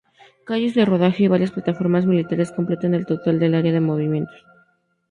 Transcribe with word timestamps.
Calles 0.47 0.73
de 0.73 0.83
rodaje 0.83 1.25
y 1.25 1.27
varias 1.27 1.51
plataformas 1.51 2.07
militares 2.07 2.51
completan 2.51 2.95
el 2.95 3.05
total 3.05 3.37
del 3.37 3.53
área 3.53 3.71
de 3.71 3.81
movimientos. 3.81 4.43